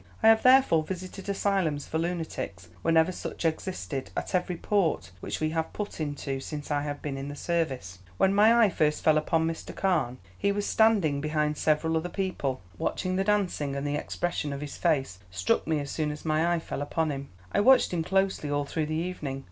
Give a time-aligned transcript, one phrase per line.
[0.23, 5.51] I have therefore visited asylums for lunatics whenever such existed, at every port which we
[5.51, 7.99] have put into since I have been in the service.
[8.17, 9.75] "When my eye first fell upon Mr.
[9.75, 14.61] Carne he was standing behind several other people, watching the dancing, and the expression of
[14.61, 17.29] his face struck me as soon as my eye fell upon him.
[17.51, 19.39] I watched him closely all through the evening.